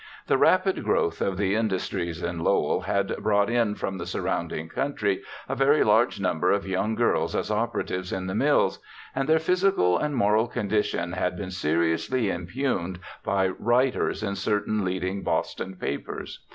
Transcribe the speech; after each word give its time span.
The 0.25 0.37
rapid 0.39 0.83
growth 0.83 1.21
of 1.21 1.37
the 1.37 1.53
in 1.53 1.69
dustries 1.69 2.27
in 2.27 2.39
Lowell 2.39 2.81
had 2.85 3.15
brought 3.17 3.51
in 3.51 3.75
from 3.75 3.99
the 3.99 4.07
surrounding 4.07 4.67
country 4.67 5.21
a 5.47 5.53
very 5.53 5.83
large 5.83 6.19
number 6.19 6.49
of 6.49 6.65
young 6.65 6.95
girls 6.95 7.35
as 7.35 7.51
operatives 7.51 8.11
in 8.11 8.25
the 8.25 8.33
mills, 8.33 8.79
and 9.13 9.29
their 9.29 9.37
physical 9.37 9.99
and 9.99 10.15
moral 10.15 10.47
condition 10.47 11.11
had 11.11 11.37
been 11.37 11.51
seriously 11.51 12.31
impugned 12.31 12.97
by 13.23 13.49
writers 13.49 14.23
in 14.23 14.33
certain 14.33 14.83
leading 14.83 15.21
Boston 15.21 15.75
papers. 15.75 16.43